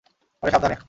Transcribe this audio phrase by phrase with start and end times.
[0.43, 0.75] আরে, সাবধানে।